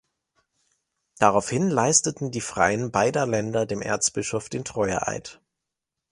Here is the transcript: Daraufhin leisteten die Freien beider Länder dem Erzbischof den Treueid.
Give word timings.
Daraufhin 1.19 1.69
leisteten 1.69 2.31
die 2.31 2.41
Freien 2.41 2.89
beider 2.91 3.27
Länder 3.27 3.67
dem 3.67 3.83
Erzbischof 3.83 4.49
den 4.49 4.65
Treueid. 4.65 5.39